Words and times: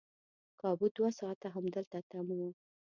کابو 0.61 0.87
دوه 0.95 1.09
ساعته 1.19 1.47
همدلته 1.55 1.97
تم 2.11 2.27
وو. 2.37 2.49